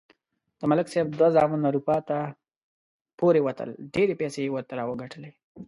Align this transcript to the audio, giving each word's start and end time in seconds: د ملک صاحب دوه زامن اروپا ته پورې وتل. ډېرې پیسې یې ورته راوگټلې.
د 0.59 0.61
ملک 0.71 0.87
صاحب 0.93 1.07
دوه 1.19 1.29
زامن 1.35 1.61
اروپا 1.69 1.97
ته 2.09 2.17
پورې 3.19 3.39
وتل. 3.47 3.69
ډېرې 3.93 4.13
پیسې 4.21 4.39
یې 4.43 4.53
ورته 4.53 4.73
راوگټلې. 4.79 5.31